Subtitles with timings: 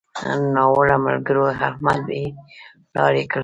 [0.55, 2.23] ناوړه ملګرو؛ احمد بې
[2.95, 3.39] لارې کړ.